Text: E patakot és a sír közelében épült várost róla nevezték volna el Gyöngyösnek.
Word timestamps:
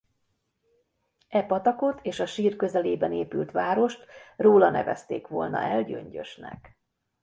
E 1.29 1.43
patakot 1.47 1.99
és 2.01 2.19
a 2.19 2.25
sír 2.25 2.55
közelében 2.55 3.13
épült 3.13 3.51
várost 3.51 4.05
róla 4.35 4.69
nevezték 4.69 5.27
volna 5.27 5.59
el 5.59 5.83
Gyöngyösnek. 5.83 6.77